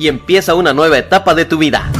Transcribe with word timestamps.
y 0.00 0.08
empieza 0.08 0.54
una 0.54 0.72
nueva 0.72 0.96
etapa 0.96 1.34
de 1.34 1.44
tu 1.44 1.58
vida. 1.58 1.92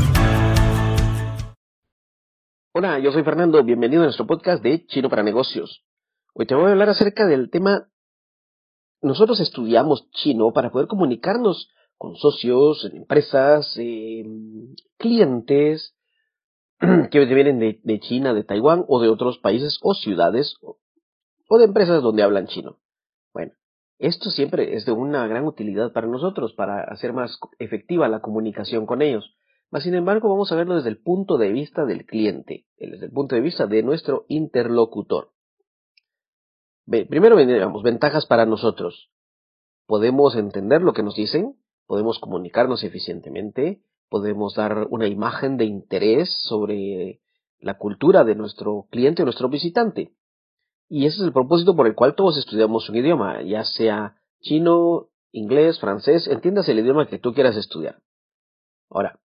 Hola, 2.72 2.98
yo 2.98 3.12
soy 3.12 3.22
Fernando, 3.22 3.62
bienvenido 3.62 4.00
a 4.00 4.04
nuestro 4.06 4.26
podcast 4.26 4.62
de 4.62 4.86
Chino 4.86 5.10
para 5.10 5.22
Negocios. 5.22 5.84
Hoy 6.32 6.46
te 6.46 6.54
voy 6.54 6.64
a 6.64 6.70
hablar 6.70 6.88
acerca 6.88 7.26
del 7.26 7.50
tema, 7.50 7.88
nosotros 9.02 9.38
estudiamos 9.40 10.10
chino 10.12 10.50
para 10.54 10.70
poder 10.70 10.88
comunicarnos 10.88 11.68
con 11.98 12.16
socios, 12.16 12.88
empresas, 12.94 13.76
eh, 13.76 14.24
clientes 14.96 15.94
que 17.10 17.24
vienen 17.26 17.58
de, 17.58 18.00
China, 18.00 18.32
de 18.32 18.44
Taiwán 18.44 18.82
o 18.88 19.02
de 19.02 19.10
otros 19.10 19.36
países 19.40 19.78
o 19.82 19.92
ciudades 19.92 20.54
o 20.62 21.58
de 21.58 21.64
empresas 21.66 22.02
donde 22.02 22.22
hablan 22.22 22.46
chino. 22.46 22.78
Esto 24.00 24.30
siempre 24.30 24.76
es 24.76 24.86
de 24.86 24.92
una 24.92 25.26
gran 25.26 25.46
utilidad 25.46 25.92
para 25.92 26.06
nosotros, 26.06 26.54
para 26.54 26.80
hacer 26.84 27.12
más 27.12 27.38
efectiva 27.58 28.08
la 28.08 28.22
comunicación 28.22 28.86
con 28.86 29.02
ellos. 29.02 29.36
Mas, 29.70 29.82
sin 29.82 29.94
embargo, 29.94 30.30
vamos 30.30 30.50
a 30.50 30.56
verlo 30.56 30.76
desde 30.76 30.88
el 30.88 31.02
punto 31.02 31.36
de 31.36 31.52
vista 31.52 31.84
del 31.84 32.06
cliente, 32.06 32.64
desde 32.78 33.04
el 33.04 33.12
punto 33.12 33.34
de 33.34 33.42
vista 33.42 33.66
de 33.66 33.82
nuestro 33.82 34.24
interlocutor. 34.28 35.32
Primero, 36.86 37.36
ventajas 37.82 38.24
para 38.24 38.46
nosotros. 38.46 39.10
Podemos 39.86 40.34
entender 40.34 40.80
lo 40.80 40.94
que 40.94 41.02
nos 41.02 41.14
dicen, 41.14 41.56
podemos 41.86 42.18
comunicarnos 42.20 42.82
eficientemente, 42.82 43.82
podemos 44.08 44.54
dar 44.54 44.86
una 44.88 45.08
imagen 45.08 45.58
de 45.58 45.66
interés 45.66 46.32
sobre 46.48 47.20
la 47.58 47.76
cultura 47.76 48.24
de 48.24 48.34
nuestro 48.34 48.86
cliente 48.90 49.20
o 49.20 49.26
nuestro 49.26 49.50
visitante. 49.50 50.14
Y 50.90 51.06
ese 51.06 51.18
es 51.18 51.22
el 51.22 51.32
propósito 51.32 51.76
por 51.76 51.86
el 51.86 51.94
cual 51.94 52.16
todos 52.16 52.36
estudiamos 52.36 52.88
un 52.88 52.96
idioma, 52.96 53.42
ya 53.42 53.62
sea 53.62 54.16
chino, 54.40 55.08
inglés, 55.30 55.78
francés, 55.78 56.26
entiendas 56.26 56.68
el 56.68 56.80
idioma 56.80 57.06
que 57.06 57.20
tú 57.20 57.32
quieras 57.32 57.56
estudiar. 57.56 58.02
Ahora, 58.90 59.20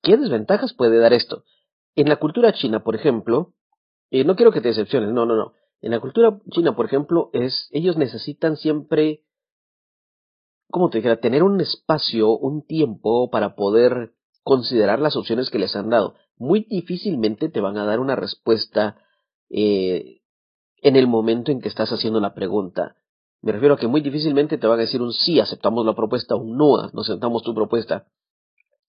¿qué 0.00 0.16
desventajas 0.16 0.74
puede 0.74 0.98
dar 0.98 1.12
esto? 1.12 1.42
En 1.96 2.08
la 2.08 2.16
cultura 2.16 2.52
china, 2.52 2.84
por 2.84 2.94
ejemplo, 2.94 3.52
y 4.10 4.22
no 4.22 4.36
quiero 4.36 4.52
que 4.52 4.60
te 4.60 4.68
decepciones, 4.68 5.12
no, 5.12 5.26
no, 5.26 5.34
no. 5.34 5.54
En 5.80 5.90
la 5.90 5.98
cultura 5.98 6.40
china, 6.52 6.76
por 6.76 6.86
ejemplo, 6.86 7.30
es, 7.32 7.68
ellos 7.72 7.96
necesitan 7.96 8.56
siempre, 8.56 9.24
como 10.70 10.88
te 10.88 10.98
dijera, 10.98 11.18
tener 11.18 11.42
un 11.42 11.60
espacio, 11.60 12.30
un 12.30 12.64
tiempo 12.64 13.28
para 13.28 13.56
poder 13.56 14.12
considerar 14.44 15.00
las 15.00 15.16
opciones 15.16 15.50
que 15.50 15.58
les 15.58 15.74
han 15.74 15.90
dado. 15.90 16.14
Muy 16.36 16.60
difícilmente 16.70 17.48
te 17.48 17.60
van 17.60 17.76
a 17.76 17.84
dar 17.84 17.98
una 17.98 18.14
respuesta 18.14 18.96
eh, 19.50 20.17
en 20.82 20.96
el 20.96 21.06
momento 21.06 21.52
en 21.52 21.60
que 21.60 21.68
estás 21.68 21.90
haciendo 21.90 22.20
la 22.20 22.34
pregunta. 22.34 22.96
Me 23.40 23.52
refiero 23.52 23.74
a 23.74 23.78
que 23.78 23.86
muy 23.86 24.00
difícilmente 24.00 24.58
te 24.58 24.66
van 24.66 24.78
a 24.78 24.82
decir 24.82 25.00
un 25.00 25.12
sí, 25.12 25.40
aceptamos 25.40 25.86
la 25.86 25.94
propuesta, 25.94 26.34
un 26.34 26.56
no, 26.56 26.76
no 26.92 27.00
aceptamos 27.00 27.42
tu 27.42 27.54
propuesta 27.54 28.08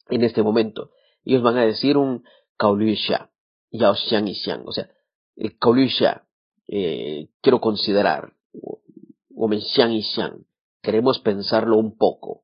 en 0.09 0.23
este 0.23 0.41
momento. 0.41 0.91
Ellos 1.23 1.43
van 1.43 1.57
a 1.57 1.65
decir 1.65 1.97
un 1.97 2.23
kaolusha, 2.57 3.29
yao 3.71 3.95
xiang 3.95 4.27
y 4.27 4.35
xiang, 4.35 4.67
o 4.67 4.71
sea, 4.71 4.89
el 5.35 5.57
kaolusha, 5.57 6.27
eh, 6.67 7.29
quiero 7.41 7.61
considerar, 7.61 8.33
o 9.35 9.47
men 9.47 9.61
xiang 9.61 9.91
y 9.91 10.03
xiang, 10.03 10.45
queremos 10.81 11.19
pensarlo 11.19 11.77
un 11.77 11.95
poco. 11.97 12.43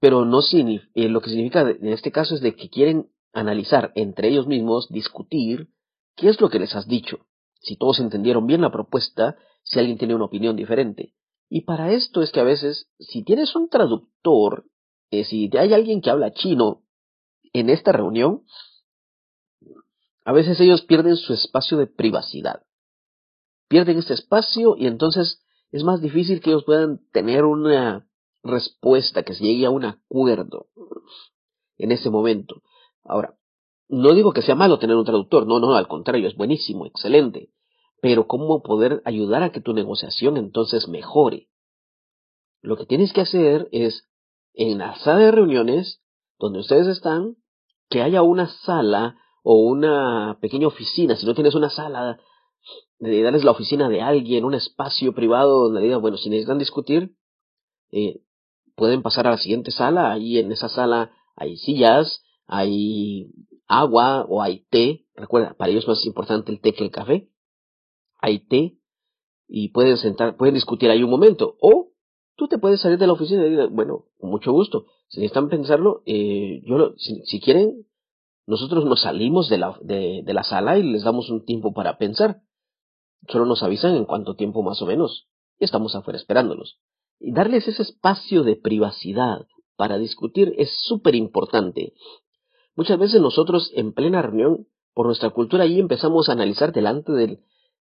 Pero 0.00 0.24
no 0.24 0.40
eh, 0.40 1.08
lo 1.08 1.20
que 1.20 1.30
significa 1.30 1.60
en 1.60 1.88
este 1.88 2.10
caso 2.10 2.34
es 2.34 2.40
de 2.40 2.56
que 2.56 2.70
quieren 2.70 3.12
analizar 3.32 3.92
entre 3.94 4.28
ellos 4.28 4.46
mismos, 4.46 4.88
discutir 4.88 5.68
qué 6.16 6.28
es 6.28 6.40
lo 6.40 6.50
que 6.50 6.58
les 6.58 6.74
has 6.74 6.88
dicho 6.88 7.26
si 7.62 7.76
todos 7.76 8.00
entendieron 8.00 8.46
bien 8.46 8.60
la 8.60 8.72
propuesta, 8.72 9.36
si 9.62 9.78
alguien 9.78 9.98
tiene 9.98 10.14
una 10.14 10.24
opinión 10.24 10.56
diferente. 10.56 11.14
Y 11.48 11.62
para 11.62 11.92
esto 11.92 12.22
es 12.22 12.32
que 12.32 12.40
a 12.40 12.44
veces, 12.44 12.88
si 12.98 13.24
tienes 13.24 13.54
un 13.54 13.68
traductor, 13.68 14.66
eh, 15.10 15.24
si 15.24 15.50
hay 15.56 15.72
alguien 15.72 16.00
que 16.00 16.10
habla 16.10 16.32
chino 16.32 16.82
en 17.52 17.70
esta 17.70 17.92
reunión, 17.92 18.42
a 20.24 20.32
veces 20.32 20.58
ellos 20.60 20.82
pierden 20.82 21.16
su 21.16 21.34
espacio 21.34 21.78
de 21.78 21.86
privacidad. 21.86 22.62
Pierden 23.68 23.98
ese 23.98 24.14
espacio 24.14 24.76
y 24.76 24.86
entonces 24.86 25.42
es 25.70 25.84
más 25.84 26.00
difícil 26.00 26.40
que 26.40 26.50
ellos 26.50 26.64
puedan 26.64 27.00
tener 27.12 27.44
una 27.44 28.08
respuesta, 28.42 29.22
que 29.22 29.34
se 29.34 29.44
llegue 29.44 29.66
a 29.66 29.70
un 29.70 29.84
acuerdo 29.84 30.68
en 31.76 31.92
ese 31.92 32.10
momento. 32.10 32.62
Ahora, 33.04 33.36
no 33.92 34.14
digo 34.14 34.32
que 34.32 34.40
sea 34.40 34.54
malo 34.54 34.78
tener 34.78 34.96
un 34.96 35.04
traductor, 35.04 35.46
no, 35.46 35.60
no, 35.60 35.76
al 35.76 35.86
contrario, 35.86 36.26
es 36.26 36.34
buenísimo, 36.34 36.86
excelente. 36.86 37.50
Pero 38.00 38.26
¿cómo 38.26 38.62
poder 38.62 39.02
ayudar 39.04 39.42
a 39.42 39.52
que 39.52 39.60
tu 39.60 39.74
negociación 39.74 40.38
entonces 40.38 40.88
mejore? 40.88 41.50
Lo 42.62 42.78
que 42.78 42.86
tienes 42.86 43.12
que 43.12 43.20
hacer 43.20 43.68
es, 43.70 44.08
en 44.54 44.78
la 44.78 44.98
sala 45.00 45.18
de 45.20 45.30
reuniones, 45.30 46.00
donde 46.38 46.60
ustedes 46.60 46.86
están, 46.86 47.36
que 47.90 48.00
haya 48.00 48.22
una 48.22 48.48
sala 48.64 49.18
o 49.42 49.56
una 49.56 50.38
pequeña 50.40 50.68
oficina. 50.68 51.14
Si 51.16 51.26
no 51.26 51.34
tienes 51.34 51.54
una 51.54 51.68
sala, 51.68 52.18
de 52.98 53.22
darles 53.22 53.44
la 53.44 53.50
oficina 53.50 53.90
de 53.90 54.00
alguien, 54.00 54.46
un 54.46 54.54
espacio 54.54 55.12
privado 55.12 55.64
donde 55.64 55.82
digan, 55.82 56.00
bueno, 56.00 56.16
si 56.16 56.30
necesitan 56.30 56.58
discutir, 56.58 57.14
eh, 57.90 58.22
pueden 58.74 59.02
pasar 59.02 59.26
a 59.26 59.32
la 59.32 59.38
siguiente 59.38 59.70
sala. 59.70 60.12
Ahí 60.12 60.38
en 60.38 60.50
esa 60.50 60.70
sala 60.70 61.12
hay 61.36 61.58
sillas, 61.58 62.22
hay 62.46 63.30
agua 63.66 64.24
o 64.28 64.42
hay 64.42 64.64
té. 64.70 65.06
Recuerda, 65.14 65.54
para 65.54 65.70
ellos 65.70 65.84
es 65.84 65.88
más 65.88 66.06
importante 66.06 66.52
el 66.52 66.60
té 66.60 66.72
que 66.74 66.84
el 66.84 66.90
café. 66.90 67.30
Hay 68.20 68.40
té 68.46 68.78
y 69.48 69.68
pueden 69.68 69.96
sentar, 69.98 70.36
pueden 70.36 70.54
discutir 70.54 70.90
ahí 70.90 71.02
un 71.02 71.10
momento. 71.10 71.56
O 71.60 71.92
tú 72.36 72.48
te 72.48 72.58
puedes 72.58 72.80
salir 72.80 72.98
de 72.98 73.06
la 73.06 73.12
oficina 73.12 73.46
y 73.46 73.50
decir, 73.50 73.68
bueno, 73.70 74.06
con 74.18 74.30
mucho 74.30 74.52
gusto. 74.52 74.86
Si 75.08 75.20
necesitan 75.20 75.48
pensarlo, 75.48 76.02
eh, 76.06 76.62
yo 76.64 76.94
si, 76.96 77.40
quieren, 77.40 77.86
nosotros 78.46 78.84
nos 78.86 79.02
salimos 79.02 79.48
de 79.48 79.58
la, 79.58 79.78
de, 79.82 80.24
la 80.26 80.42
sala 80.42 80.78
y 80.78 80.82
les 80.82 81.04
damos 81.04 81.28
un 81.30 81.44
tiempo 81.44 81.74
para 81.74 81.98
pensar. 81.98 82.40
Solo 83.28 83.46
nos 83.46 83.62
avisan 83.62 83.94
en 83.94 84.06
cuánto 84.06 84.34
tiempo 84.36 84.62
más 84.62 84.80
o 84.80 84.86
menos. 84.86 85.28
Y 85.58 85.64
estamos 85.64 85.94
afuera 85.94 86.18
esperándolos. 86.18 86.80
Y 87.20 87.32
darles 87.32 87.68
ese 87.68 87.82
espacio 87.82 88.42
de 88.42 88.56
privacidad 88.56 89.46
para 89.76 89.98
discutir 89.98 90.54
es 90.56 90.70
súper 90.86 91.14
importante. 91.14 91.92
Muchas 92.74 92.98
veces 92.98 93.20
nosotros 93.20 93.70
en 93.74 93.92
plena 93.92 94.22
reunión, 94.22 94.66
por 94.94 95.06
nuestra 95.06 95.30
cultura, 95.30 95.64
ahí 95.64 95.78
empezamos 95.78 96.28
a 96.28 96.32
analizar 96.32 96.72
delante 96.72 97.12
del, 97.12 97.40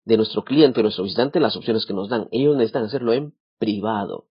de 0.05 0.17
nuestro 0.17 0.45
cliente, 0.45 0.83
nuestro 0.83 1.05
visitante, 1.05 1.41
las 1.41 1.57
opciones 1.57 1.87
que 1.87 1.95
nos 1.95 2.09
dan. 2.09 2.29
Ellos 2.31 2.57
necesitan 2.57 2.85
hacerlo 2.85 3.13
en 3.13 3.35
privado. 3.59 4.27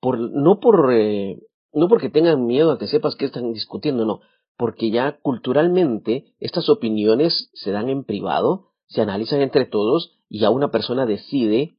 Por, 0.00 0.18
no, 0.18 0.60
por, 0.60 0.92
eh, 0.92 1.40
no 1.72 1.88
porque 1.88 2.10
tengan 2.10 2.46
miedo 2.46 2.72
a 2.72 2.78
que 2.78 2.86
sepas 2.86 3.16
que 3.16 3.26
están 3.26 3.52
discutiendo, 3.52 4.04
no. 4.04 4.20
Porque 4.56 4.90
ya 4.90 5.18
culturalmente 5.20 6.34
estas 6.38 6.68
opiniones 6.68 7.50
se 7.54 7.72
dan 7.72 7.88
en 7.88 8.04
privado, 8.04 8.72
se 8.86 9.00
analizan 9.00 9.40
entre 9.40 9.64
todos 9.64 10.18
y 10.28 10.40
ya 10.40 10.50
una 10.50 10.70
persona 10.70 11.06
decide 11.06 11.78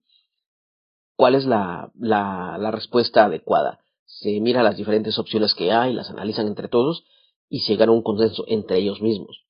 cuál 1.15 1.35
es 1.35 1.45
la, 1.45 1.91
la, 1.95 2.57
la 2.59 2.71
respuesta 2.71 3.25
adecuada. 3.25 3.79
Se 4.05 4.39
mira 4.41 4.63
las 4.63 4.77
diferentes 4.77 5.17
opciones 5.17 5.53
que 5.53 5.71
hay, 5.71 5.93
las 5.93 6.09
analizan 6.09 6.47
entre 6.47 6.67
todos 6.67 7.05
y 7.55 7.61
llegar 7.61 7.87
a 7.87 7.93
un 7.93 8.01
consenso 8.01 8.43
entre 8.49 8.79
ellos 8.79 9.01
mismos. 9.01 9.45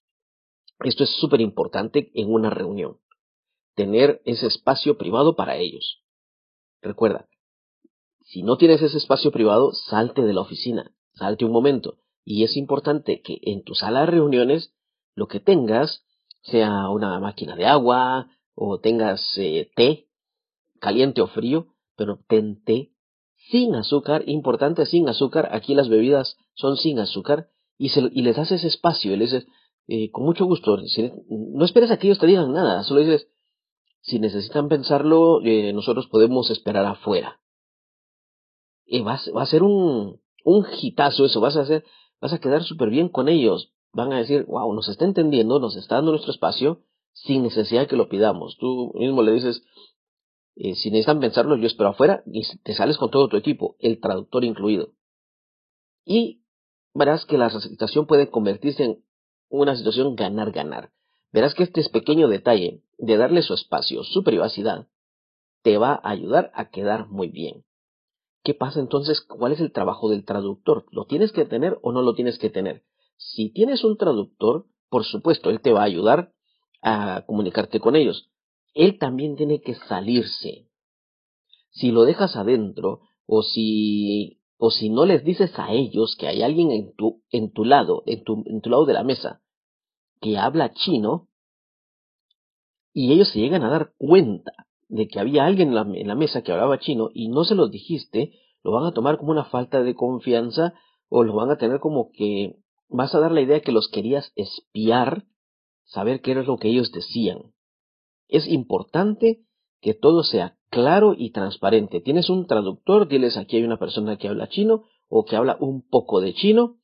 Esto 0.83 1.03
es 1.03 1.09
súper 1.19 1.41
importante 1.41 2.11
en 2.13 2.31
una 2.31 2.51
reunión, 2.51 2.99
tener 3.73 4.21
ese 4.25 4.45
espacio 4.45 4.99
privado 4.99 5.35
para 5.35 5.57
ellos. 5.57 6.03
Recuerda, 6.83 7.27
si 8.21 8.43
no 8.43 8.57
tienes 8.57 8.83
ese 8.83 8.99
espacio 8.99 9.31
privado, 9.31 9.71
salte 9.71 10.21
de 10.21 10.33
la 10.33 10.41
oficina, 10.41 10.91
salte 11.15 11.45
un 11.45 11.51
momento. 11.51 11.97
Y 12.23 12.43
es 12.43 12.55
importante 12.57 13.23
que 13.23 13.39
en 13.41 13.63
tu 13.63 13.73
sala 13.73 14.01
de 14.01 14.05
reuniones 14.05 14.71
lo 15.15 15.27
que 15.27 15.39
tengas 15.39 16.03
sea 16.43 16.91
una 16.91 17.19
máquina 17.19 17.55
de 17.55 17.65
agua 17.65 18.29
o 18.53 18.79
tengas 18.79 19.35
eh, 19.39 19.71
té, 19.75 20.09
caliente 20.79 21.23
o 21.23 21.27
frío, 21.27 21.73
pero 21.95 22.19
ten 22.27 22.63
té 22.63 22.91
sin 23.49 23.73
azúcar, 23.73 24.25
importante 24.27 24.85
sin 24.85 25.09
azúcar, 25.09 25.49
aquí 25.51 25.73
las 25.73 25.89
bebidas 25.89 26.37
son 26.53 26.77
sin 26.77 26.99
azúcar, 26.99 27.49
y, 27.77 27.89
se, 27.89 28.01
y 28.11 28.21
les 28.21 28.35
das 28.35 28.51
ese 28.51 28.67
espacio, 28.67 29.13
y 29.13 29.17
les 29.17 29.31
dices, 29.31 29.47
eh, 29.87 30.09
con 30.11 30.25
mucho 30.25 30.45
gusto, 30.45 30.77
no 31.29 31.65
esperes 31.65 31.91
a 31.91 31.97
que 31.97 32.07
ellos 32.07 32.19
te 32.19 32.27
digan 32.27 32.53
nada, 32.53 32.83
solo 32.83 33.01
dices, 33.01 33.27
si 34.01 34.19
necesitan 34.19 34.69
pensarlo, 34.69 35.41
eh, 35.43 35.73
nosotros 35.73 36.07
podemos 36.07 36.49
esperar 36.51 36.85
afuera. 36.85 37.39
va, 39.05 39.19
va, 39.35 39.41
a 39.41 39.45
ser 39.47 39.63
un, 39.63 40.21
un 40.43 40.65
hitazo 40.79 41.25
eso, 41.25 41.41
vas 41.41 41.57
a 41.57 41.61
hacer, 41.61 41.83
vas 42.21 42.31
a 42.31 42.39
quedar 42.39 42.63
súper 42.63 42.89
bien 42.89 43.09
con 43.09 43.27
ellos. 43.27 43.73
Van 43.91 44.13
a 44.13 44.17
decir, 44.17 44.45
wow, 44.47 44.73
nos 44.73 44.89
está 44.89 45.05
entendiendo, 45.05 45.59
nos 45.59 45.75
está 45.75 45.95
dando 45.95 46.11
nuestro 46.11 46.31
espacio 46.31 46.81
sin 47.13 47.43
necesidad 47.43 47.81
de 47.81 47.87
que 47.87 47.95
lo 47.95 48.09
pidamos. 48.09 48.57
Tú 48.57 48.91
mismo 48.95 49.23
le 49.23 49.31
dices, 49.31 49.63
eh, 50.55 50.75
si 50.75 50.91
necesitan 50.91 51.19
pensarlo, 51.19 51.55
yo 51.55 51.65
espero 51.65 51.89
afuera 51.89 52.23
y 52.25 52.43
te 52.63 52.73
sales 52.75 52.97
con 52.97 53.09
todo 53.09 53.27
tu 53.27 53.37
equipo, 53.37 53.75
el 53.79 53.99
traductor 53.99 54.43
incluido. 54.43 54.93
Y 56.05 56.43
verás 56.95 57.25
que 57.25 57.37
la 57.37 57.49
situación 57.49 58.07
puede 58.07 58.31
convertirse 58.31 58.83
en 58.83 59.03
una 59.49 59.75
situación 59.75 60.15
ganar-ganar. 60.15 60.91
Verás 61.31 61.53
que 61.53 61.63
este 61.63 61.87
pequeño 61.89 62.27
detalle 62.27 62.81
de 62.97 63.17
darle 63.17 63.41
su 63.41 63.53
espacio, 63.53 64.03
su 64.03 64.23
privacidad, 64.23 64.87
te 65.61 65.77
va 65.77 65.99
a 66.01 66.09
ayudar 66.09 66.51
a 66.55 66.69
quedar 66.69 67.09
muy 67.09 67.27
bien. 67.27 67.65
¿Qué 68.43 68.53
pasa 68.53 68.79
entonces? 68.79 69.21
¿Cuál 69.21 69.51
es 69.51 69.59
el 69.59 69.71
trabajo 69.71 70.09
del 70.09 70.23
traductor? 70.23 70.85
¿Lo 70.91 71.05
tienes 71.05 71.31
que 71.31 71.45
tener 71.45 71.77
o 71.81 71.91
no 71.91 72.01
lo 72.01 72.13
tienes 72.13 72.39
que 72.39 72.49
tener? 72.49 72.83
Si 73.17 73.49
tienes 73.49 73.83
un 73.83 73.97
traductor, 73.97 74.67
por 74.89 75.03
supuesto, 75.03 75.49
él 75.49 75.61
te 75.61 75.73
va 75.73 75.81
a 75.81 75.85
ayudar 75.85 76.31
a 76.81 77.23
comunicarte 77.25 77.79
con 77.79 77.95
ellos. 77.95 78.29
Él 78.73 78.99
también 78.99 79.35
tiene 79.35 79.61
que 79.61 79.75
salirse. 79.75 80.69
Si 81.71 81.91
lo 81.91 82.03
dejas 82.03 82.35
adentro 82.35 83.01
o 83.25 83.41
si 83.41 84.39
o 84.57 84.71
si 84.71 84.89
no 84.89 85.05
les 85.05 85.23
dices 85.23 85.51
a 85.57 85.71
ellos 85.71 86.15
que 86.17 86.27
hay 86.27 86.41
alguien 86.41 86.71
en 86.71 86.95
tu, 86.95 87.21
en 87.31 87.51
tu 87.51 87.65
lado, 87.65 88.03
en 88.05 88.23
tu, 88.23 88.43
en 88.45 88.61
tu 88.61 88.69
lado 88.69 88.85
de 88.85 88.93
la 88.93 89.03
mesa, 89.03 89.41
que 90.21 90.37
habla 90.37 90.73
chino, 90.73 91.27
y 92.93 93.11
ellos 93.11 93.29
se 93.29 93.39
llegan 93.39 93.63
a 93.63 93.69
dar 93.69 93.93
cuenta 93.97 94.53
de 94.87 95.07
que 95.07 95.19
había 95.19 95.45
alguien 95.45 95.69
en 95.77 96.07
la, 96.07 96.15
mesa 96.15 96.43
que 96.43 96.51
hablaba 96.51 96.79
chino 96.79 97.09
y 97.13 97.27
no 97.27 97.43
se 97.43 97.55
los 97.55 97.71
dijiste, 97.71 98.31
lo 98.63 98.71
van 98.71 98.85
a 98.85 98.93
tomar 98.93 99.17
como 99.17 99.31
una 99.31 99.45
falta 99.45 99.83
de 99.83 99.95
confianza 99.95 100.73
o 101.09 101.23
lo 101.23 101.35
van 101.35 101.51
a 101.51 101.57
tener 101.57 101.79
como 101.79 102.11
que 102.11 102.55
vas 102.87 103.13
a 103.13 103.19
dar 103.19 103.31
la 103.31 103.41
idea 103.41 103.61
que 103.61 103.71
los 103.71 103.89
querías 103.89 104.31
espiar, 104.35 105.25
saber 105.83 106.21
qué 106.21 106.31
era 106.31 106.43
lo 106.43 106.57
que 106.57 106.69
ellos 106.69 106.91
decían. 106.91 107.53
Es 108.27 108.47
importante 108.47 109.41
que 109.81 109.93
todo 109.93 110.23
sea 110.23 110.57
claro 110.75 111.15
y 111.17 111.31
transparente. 111.31 112.01
Tienes 112.01 112.29
un 112.29 112.47
traductor, 112.47 113.07
diles 113.07 113.37
aquí 113.37 113.55
hay 113.55 113.63
una 113.63 113.79
persona 113.79 114.17
que 114.17 114.27
habla 114.27 114.49
chino 114.49 114.83
o 115.07 115.23
que 115.23 115.37
habla 115.37 115.55
un 115.61 115.87
poco 115.87 116.19
de 116.19 116.33
chino 116.33 116.75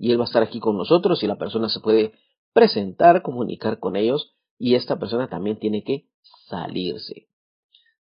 y 0.00 0.10
él 0.10 0.18
va 0.18 0.24
a 0.24 0.26
estar 0.26 0.42
aquí 0.42 0.58
con 0.58 0.76
nosotros 0.76 1.22
y 1.22 1.28
la 1.28 1.38
persona 1.38 1.68
se 1.68 1.78
puede 1.78 2.14
presentar, 2.52 3.22
comunicar 3.22 3.78
con 3.78 3.94
ellos 3.94 4.34
y 4.58 4.74
esta 4.74 4.98
persona 4.98 5.28
también 5.28 5.60
tiene 5.60 5.84
que 5.84 6.08
salirse. 6.48 7.28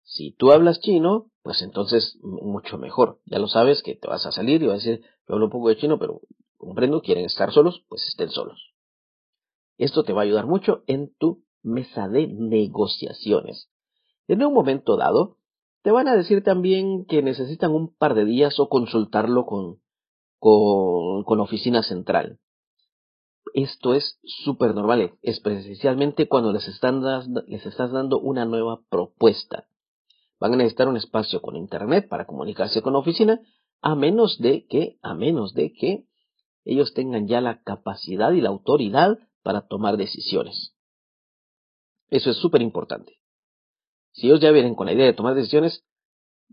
Si 0.04 0.30
tú 0.30 0.52
hablas 0.52 0.80
chino, 0.80 1.32
pues 1.42 1.60
entonces 1.60 2.20
mucho 2.22 2.78
mejor. 2.78 3.18
Ya 3.24 3.40
lo 3.40 3.48
sabes 3.48 3.82
que 3.82 3.96
te 3.96 4.06
vas 4.06 4.24
a 4.24 4.30
salir 4.30 4.62
y 4.62 4.66
vas 4.66 4.74
a 4.74 4.90
decir, 4.90 5.04
yo 5.26 5.34
hablo 5.34 5.46
un 5.46 5.50
poco 5.50 5.70
de 5.70 5.76
chino, 5.76 5.98
pero 5.98 6.20
comprendo, 6.56 7.02
quieren 7.02 7.24
estar 7.24 7.52
solos, 7.52 7.84
pues 7.88 8.06
estén 8.06 8.30
solos. 8.30 8.76
Esto 9.76 10.04
te 10.04 10.12
va 10.12 10.20
a 10.20 10.24
ayudar 10.24 10.46
mucho 10.46 10.84
en 10.86 11.12
tu 11.18 11.42
mesa 11.64 12.06
de 12.06 12.28
negociaciones. 12.28 13.71
En 14.28 14.44
un 14.44 14.54
momento 14.54 14.96
dado, 14.96 15.36
te 15.82 15.90
van 15.90 16.08
a 16.08 16.16
decir 16.16 16.42
también 16.42 17.04
que 17.06 17.22
necesitan 17.22 17.72
un 17.72 17.94
par 17.94 18.14
de 18.14 18.24
días 18.24 18.58
o 18.60 18.68
consultarlo 18.68 19.44
con, 19.46 19.80
con, 20.38 21.40
oficina 21.40 21.82
central. 21.82 22.38
Esto 23.54 23.94
es 23.94 24.18
súper 24.22 24.74
normal, 24.74 25.14
especialmente 25.22 26.28
cuando 26.28 26.52
les, 26.52 26.66
están, 26.68 27.02
les 27.46 27.66
estás 27.66 27.92
dando 27.92 28.18
una 28.18 28.44
nueva 28.44 28.80
propuesta. 28.88 29.66
Van 30.38 30.54
a 30.54 30.56
necesitar 30.56 30.88
un 30.88 30.96
espacio 30.96 31.42
con 31.42 31.56
internet 31.56 32.08
para 32.08 32.26
comunicarse 32.26 32.80
con 32.80 32.94
la 32.94 33.00
oficina, 33.00 33.40
a 33.80 33.94
menos 33.94 34.38
de 34.38 34.66
que, 34.66 34.98
a 35.02 35.14
menos 35.14 35.54
de 35.54 35.72
que 35.72 36.06
ellos 36.64 36.94
tengan 36.94 37.26
ya 37.26 37.40
la 37.40 37.62
capacidad 37.62 38.32
y 38.32 38.40
la 38.40 38.48
autoridad 38.48 39.18
para 39.42 39.66
tomar 39.66 39.96
decisiones. 39.96 40.74
Eso 42.08 42.30
es 42.30 42.36
súper 42.36 42.62
importante. 42.62 43.21
Si 44.12 44.26
ellos 44.26 44.40
ya 44.40 44.50
vienen 44.50 44.74
con 44.74 44.86
la 44.86 44.92
idea 44.92 45.06
de 45.06 45.12
tomar 45.12 45.34
decisiones, 45.34 45.84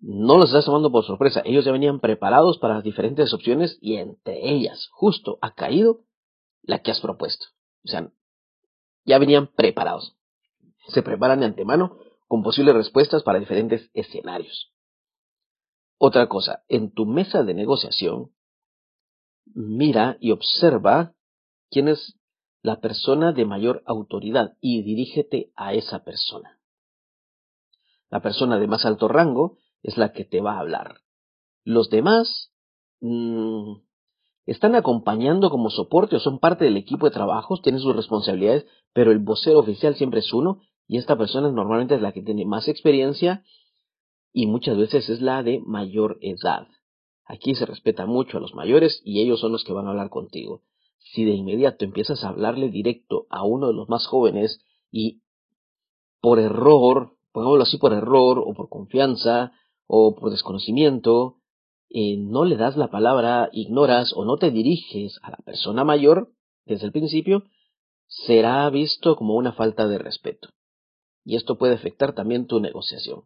no 0.02 0.38
los 0.38 0.50
estás 0.50 0.66
tomando 0.66 0.92
por 0.92 1.06
sorpresa. 1.06 1.42
Ellos 1.46 1.66
ya 1.66 1.72
venían 1.72 2.00
preparados 2.00 2.58
para 2.58 2.76
las 2.76 2.84
diferentes 2.84 3.34
opciones 3.34 3.78
y 3.82 3.98
entre 3.98 4.50
ellas, 4.50 4.88
justo, 4.92 5.38
ha 5.42 5.54
caído 5.54 6.02
la 6.62 6.82
que 6.82 6.92
has 6.92 7.02
propuesto. 7.02 7.48
O 7.84 7.88
sea, 7.88 8.12
ya 9.06 9.18
venían 9.20 9.48
preparados. 9.48 10.16
Se 10.88 11.02
preparan 11.04 11.42
de 11.42 11.48
antemano 11.48 11.98
con 12.28 12.44
posibles 12.44 12.76
respuestas 12.76 13.24
para 13.24 13.40
diferentes 13.40 13.90
escenarios. 13.94 14.72
Otra 15.98 16.30
cosa, 16.30 16.64
en 16.70 16.92
tu 16.92 17.06
mesa 17.06 17.44
de 17.44 17.54
negociación, 17.54 18.32
mira 19.46 20.18
y 20.22 20.32
observa 20.32 21.14
quién 21.70 21.90
es 21.90 22.16
la 22.62 22.80
persona 22.80 23.34
de 23.34 23.46
mayor 23.46 23.84
autoridad 23.86 24.58
y 24.62 24.84
dirígete 24.84 25.52
a 25.56 25.74
esa 25.74 26.04
persona. 26.04 26.59
La 28.10 28.22
persona 28.22 28.58
de 28.58 28.68
más 28.68 28.86
alto 28.86 29.08
rango 29.08 29.58
es 29.84 29.98
la 29.98 30.12
que 30.12 30.26
te 30.26 30.42
va 30.42 30.54
a 30.54 30.60
hablar. 30.60 31.02
Los 31.64 31.90
demás 31.90 32.52
mmm, 33.02 33.76
están 34.46 34.76
acompañando 34.76 35.50
como 35.50 35.70
soporte 35.70 36.16
o 36.16 36.20
son 36.20 36.40
parte 36.40 36.66
del 36.66 36.78
equipo 36.78 37.06
de 37.06 37.14
trabajos, 37.14 37.62
tienen 37.62 37.82
sus 37.82 37.96
responsabilidades, 37.96 38.66
pero 38.94 39.12
el 39.12 39.20
vocero 39.20 39.60
oficial 39.60 39.96
siempre 39.96 40.22
es 40.22 40.34
uno 40.34 40.62
y 40.88 40.98
esta 40.98 41.18
persona 41.18 41.52
normalmente 41.52 41.96
es 41.96 42.02
la 42.02 42.12
que 42.12 42.24
tiene 42.24 42.46
más 42.46 42.68
experiencia 42.68 43.44
y 44.34 44.48
muchas 44.48 44.78
veces 44.78 45.08
es 45.10 45.22
la 45.22 45.44
de 45.44 45.62
mayor 45.66 46.18
edad. 46.22 46.68
Aquí 47.26 47.54
se 47.54 47.68
respeta 47.68 48.08
mucho 48.08 48.38
a 48.38 48.42
los 48.42 48.56
mayores 48.56 49.02
y 49.06 49.22
ellos 49.22 49.40
son 49.40 49.52
los 49.52 49.64
que 49.64 49.74
van 49.74 49.86
a 49.86 49.92
hablar 49.92 50.10
contigo. 50.10 50.64
Si 50.98 51.26
de 51.26 51.32
inmediato 51.32 51.86
empiezas 51.86 52.24
a 52.24 52.30
hablarle 52.30 52.70
directo 52.70 53.28
a 53.30 53.44
uno 53.44 53.68
de 53.68 53.74
los 53.74 53.88
más 53.88 54.08
jóvenes 54.08 54.66
y 54.92 55.22
por 56.22 56.40
error 56.40 57.19
pongámoslo 57.40 57.64
así 57.64 57.78
por 57.78 57.94
error 57.94 58.44
o 58.46 58.54
por 58.54 58.68
confianza 58.68 59.54
o 59.88 60.14
por 60.14 60.30
desconocimiento, 60.30 61.38
eh, 61.90 62.18
no 62.18 62.44
le 62.44 62.58
das 62.58 62.76
la 62.76 62.90
palabra, 62.90 63.48
ignoras 63.54 64.12
o 64.14 64.26
no 64.26 64.36
te 64.36 64.52
diriges 64.52 65.18
a 65.24 65.32
la 65.32 65.38
persona 65.38 65.86
mayor 65.86 66.34
desde 66.66 66.86
el 66.86 66.92
principio, 66.92 67.44
será 68.08 68.70
visto 68.70 69.16
como 69.16 69.36
una 69.36 69.54
falta 69.54 69.88
de 69.88 70.00
respeto. 70.00 70.50
Y 71.24 71.38
esto 71.38 71.58
puede 71.58 71.76
afectar 71.76 72.14
también 72.14 72.46
tu 72.46 72.60
negociación. 72.60 73.24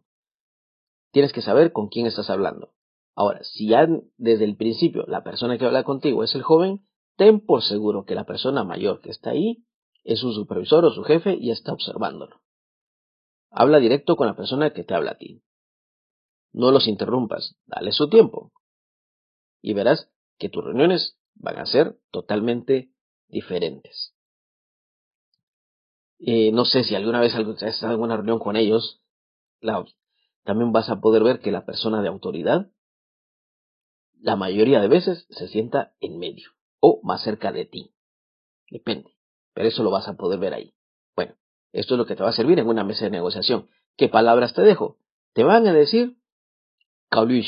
Tienes 1.10 1.32
que 1.32 1.42
saber 1.42 1.72
con 1.72 1.88
quién 1.88 2.06
estás 2.06 2.30
hablando. 2.30 2.70
Ahora, 3.16 3.42
si 3.42 3.66
ya 3.66 3.88
desde 4.16 4.44
el 4.44 4.56
principio 4.56 5.06
la 5.08 5.24
persona 5.24 5.58
que 5.58 5.64
habla 5.64 5.82
contigo 5.82 6.22
es 6.22 6.36
el 6.36 6.42
joven, 6.42 6.86
ten 7.16 7.44
por 7.44 7.64
seguro 7.64 8.04
que 8.04 8.14
la 8.14 8.26
persona 8.26 8.62
mayor 8.62 9.00
que 9.00 9.10
está 9.10 9.30
ahí 9.30 9.64
es 10.04 10.20
su 10.20 10.32
supervisor 10.32 10.84
o 10.84 10.92
su 10.92 11.02
jefe 11.02 11.36
y 11.36 11.50
está 11.50 11.72
observándolo. 11.72 12.43
Habla 13.56 13.78
directo 13.78 14.16
con 14.16 14.26
la 14.26 14.34
persona 14.34 14.72
que 14.72 14.82
te 14.82 14.94
habla 14.94 15.12
a 15.12 15.18
ti. 15.18 15.40
No 16.52 16.72
los 16.72 16.88
interrumpas, 16.88 17.56
dale 17.66 17.92
su 17.92 18.08
tiempo. 18.08 18.52
Y 19.62 19.74
verás 19.74 20.10
que 20.38 20.48
tus 20.48 20.64
reuniones 20.64 21.16
van 21.34 21.58
a 21.58 21.66
ser 21.66 21.96
totalmente 22.10 22.90
diferentes. 23.28 24.16
Eh, 26.18 26.50
no 26.50 26.64
sé 26.64 26.82
si 26.82 26.96
alguna 26.96 27.20
vez 27.20 27.32
has 27.34 27.62
estado 27.62 27.94
en 27.94 28.00
una 28.00 28.16
reunión 28.16 28.40
con 28.40 28.56
ellos, 28.56 29.00
también 30.42 30.72
vas 30.72 30.88
a 30.90 31.00
poder 31.00 31.22
ver 31.22 31.40
que 31.40 31.52
la 31.52 31.64
persona 31.64 32.02
de 32.02 32.08
autoridad, 32.08 32.72
la 34.18 34.34
mayoría 34.34 34.80
de 34.80 34.88
veces, 34.88 35.26
se 35.30 35.46
sienta 35.46 35.94
en 36.00 36.18
medio 36.18 36.50
o 36.80 37.00
más 37.04 37.22
cerca 37.22 37.52
de 37.52 37.66
ti. 37.66 37.94
Depende, 38.68 39.14
pero 39.52 39.68
eso 39.68 39.84
lo 39.84 39.92
vas 39.92 40.08
a 40.08 40.16
poder 40.16 40.40
ver 40.40 40.54
ahí. 40.54 40.74
Esto 41.74 41.94
es 41.94 41.98
lo 41.98 42.06
que 42.06 42.14
te 42.14 42.22
va 42.22 42.28
a 42.28 42.32
servir 42.32 42.58
en 42.60 42.68
una 42.68 42.84
mesa 42.84 43.04
de 43.04 43.10
negociación. 43.10 43.68
¿Qué 43.96 44.08
palabras 44.08 44.54
te 44.54 44.62
dejo? 44.62 44.98
Te 45.32 45.42
van 45.42 45.66
a 45.66 45.72
decir 45.72 46.16
Kauliu 47.10 47.42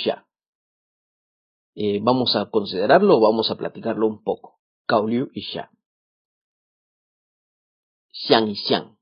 eh, 1.78 2.00
vamos 2.02 2.34
a 2.34 2.50
considerarlo 2.50 3.20
vamos 3.20 3.50
a 3.50 3.56
platicarlo 3.56 4.06
un 4.06 4.24
poco. 4.24 4.58
Kauliu 4.86 5.30
y 5.32 5.42
Xia. 5.42 5.70
Xiang 8.10 8.48
y 8.48 8.56
Xiang. 8.56 8.98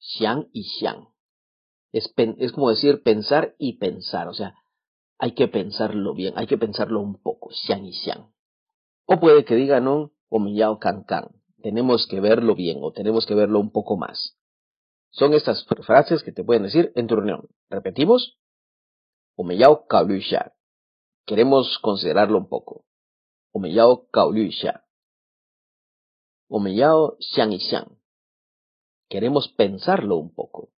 Xiang 0.00 0.48
y 0.52 0.64
Xiang. 0.64 1.08
Es, 1.92 2.52
como 2.52 2.70
decir 2.70 3.02
pensar 3.02 3.54
y 3.58 3.78
pensar. 3.78 4.26
O 4.26 4.34
sea, 4.34 4.54
hay 5.18 5.32
que 5.32 5.46
pensarlo 5.46 6.14
bien, 6.14 6.34
hay 6.36 6.46
que 6.46 6.58
pensarlo 6.58 7.00
un 7.00 7.22
poco. 7.22 7.50
Xiang 7.50 7.84
y 7.84 7.92
Xiang. 7.92 8.32
O 9.04 9.20
puede 9.20 9.44
que 9.44 9.54
digan 9.54 9.86
un 9.86 10.12
o 10.30 10.78
can 10.80 11.04
can. 11.04 11.28
Tenemos 11.62 12.06
que 12.08 12.20
verlo 12.20 12.54
bien 12.54 12.78
o 12.82 12.92
tenemos 12.92 13.24
que 13.26 13.34
verlo 13.34 13.60
un 13.60 13.70
poco 13.70 13.96
más. 13.96 14.37
Son 15.10 15.34
estas 15.34 15.66
frases 15.86 16.22
que 16.22 16.32
te 16.32 16.44
pueden 16.44 16.64
decir 16.64 16.92
en 16.94 17.06
tu 17.06 17.16
reunión. 17.16 17.48
Repetimos. 17.70 18.38
Omeyao 19.36 19.86
Kaolusha. 19.86 20.54
Queremos 21.26 21.78
considerarlo 21.80 22.38
un 22.38 22.48
poco. 22.48 22.84
Omeyao 23.52 24.08
Kaolusha. 24.10 24.84
Omeyao 26.48 27.16
Xiang 27.20 27.52
y 27.52 27.60
Xiang. 27.60 27.98
Queremos 29.08 29.48
pensarlo 29.48 30.16
un 30.16 30.34
poco. 30.34 30.70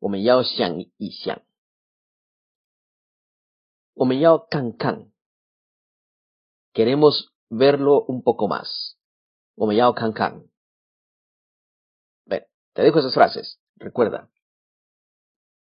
Omeyao 0.00 0.42
Xiang 0.42 0.92
y 0.98 1.10
Xiang. 1.12 1.42
Omeyao 3.94 4.48
Kan 4.48 4.72
Kan. 4.72 5.14
queremos 6.74 7.32
verlo 7.48 8.04
un 8.06 8.22
poco 8.22 8.48
más. 8.48 8.98
O 9.56 9.66
me 9.66 9.74
llamo 9.74 9.94
Can 9.94 10.12
Can. 10.12 10.34
Ven, 10.34 10.53
te 12.74 12.82
dejo 12.82 12.98
esas 12.98 13.14
frases. 13.14 13.60
Recuerda. 13.76 14.28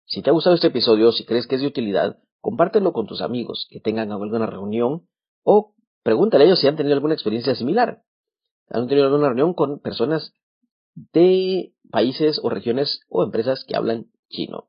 Si 0.06 0.22
te 0.22 0.30
ha 0.30 0.32
gustado 0.32 0.54
este 0.54 0.66
episodio, 0.66 1.12
si 1.12 1.24
crees 1.24 1.46
que 1.46 1.54
es 1.54 1.60
de 1.60 1.66
utilidad, 1.66 2.18
compártelo 2.40 2.92
con 2.92 3.06
tus 3.06 3.22
amigos 3.22 3.66
que 3.70 3.80
tengan 3.80 4.12
alguna 4.12 4.46
reunión 4.46 5.08
o 5.42 5.74
pregúntale 6.02 6.44
a 6.44 6.46
ellos 6.48 6.60
si 6.60 6.66
han 6.66 6.76
tenido 6.76 6.94
alguna 6.94 7.14
experiencia 7.14 7.54
similar. 7.54 8.02
Han 8.68 8.88
tenido 8.88 9.06
alguna 9.06 9.28
reunión 9.28 9.54
con 9.54 9.80
personas 9.80 10.32
de 10.94 11.74
países 11.90 12.40
o 12.42 12.50
regiones 12.50 13.00
o 13.08 13.22
empresas 13.22 13.64
que 13.64 13.76
hablan 13.76 14.06
chino. 14.28 14.68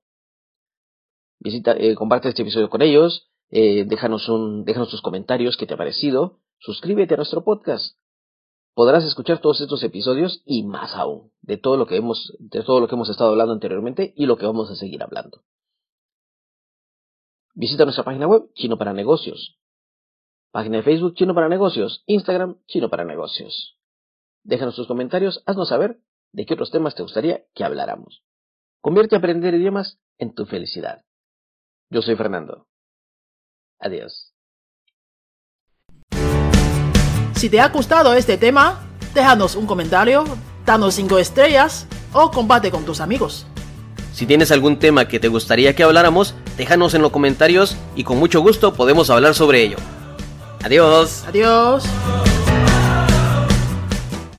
Eh, 1.44 1.96
comparte 1.96 2.30
este 2.30 2.42
episodio 2.42 2.70
con 2.70 2.82
ellos, 2.82 3.30
eh, 3.50 3.86
déjanos, 3.86 4.28
un, 4.30 4.64
déjanos 4.66 4.90
tus 4.90 5.02
comentarios, 5.02 5.58
qué 5.58 5.66
te 5.66 5.76
ha 5.76 5.78
parecido, 5.78 6.40
suscríbete 6.60 7.14
a 7.14 7.18
nuestro 7.18 7.44
podcast. 7.44 7.98
Podrás 8.76 9.06
escuchar 9.06 9.40
todos 9.40 9.62
estos 9.62 9.82
episodios 9.84 10.44
y 10.46 10.64
más 10.64 10.96
aún 10.96 11.32
de 11.42 11.56
todo 11.56 11.78
lo 11.78 11.88
que 11.88 11.96
hemos, 11.96 12.36
de 12.40 12.62
todo 12.62 12.82
lo 12.82 12.90
que 12.90 12.96
hemos 12.96 13.10
estado 13.10 13.30
hablando 13.30 13.54
anteriormente 13.54 14.14
y 14.18 14.26
lo 14.26 14.38
que 14.38 14.46
vamos 14.46 14.70
a 14.70 14.76
seguir 14.76 15.02
hablando. 15.02 15.44
Visita 17.54 17.86
nuestra 17.86 18.04
página 18.04 18.28
web 18.28 18.52
Chino 18.54 18.78
para 18.78 18.92
Negocios. 18.92 19.58
Página 20.52 20.78
de 20.78 20.84
Facebook 20.84 21.14
Chino 21.16 21.34
para 21.34 21.48
Negocios. 21.48 22.04
Instagram 22.06 22.58
Chino 22.68 22.90
para 22.90 23.06
Negocios. 23.06 23.80
Déjanos 24.44 24.76
tus 24.76 24.88
comentarios, 24.88 25.42
haznos 25.46 25.70
saber 25.70 26.02
de 26.34 26.46
qué 26.46 26.56
otros 26.56 26.70
temas 26.70 26.96
te 26.96 27.04
gustaría 27.04 27.46
que 27.54 27.64
habláramos. 27.64 28.26
Convierte 28.82 29.16
a 29.16 29.20
aprender 29.20 29.54
idiomas 29.54 30.02
en 30.18 30.36
tu 30.36 30.46
felicidad. 30.46 31.06
Yo 31.90 32.02
soy 32.02 32.18
Fernando. 32.18 32.68
Adiós. 33.80 34.35
Si 37.36 37.50
te 37.50 37.60
ha 37.60 37.68
gustado 37.70 38.14
este 38.14 38.38
tema, 38.38 38.80
déjanos 39.14 39.56
un 39.56 39.66
comentario, 39.66 40.24
danos 40.66 40.96
5 40.96 41.20
estrellas 41.20 41.86
o 42.14 42.32
comparte 42.32 42.72
con 42.72 42.86
tus 42.86 43.02
amigos. 43.02 43.46
Si 44.14 44.26
tienes 44.26 44.52
algún 44.52 44.80
tema 44.80 45.08
que 45.08 45.20
te 45.20 45.28
gustaría 45.28 45.76
que 45.76 45.84
habláramos, 45.84 46.34
déjanos 46.58 46.94
en 46.94 47.02
los 47.02 47.12
comentarios 47.12 47.76
y 47.96 48.06
con 48.06 48.18
mucho 48.18 48.40
gusto 48.40 48.74
podemos 48.74 49.10
hablar 49.10 49.36
sobre 49.36 49.62
ello. 49.62 49.78
Adiós. 50.64 51.26
Adiós. 51.28 51.84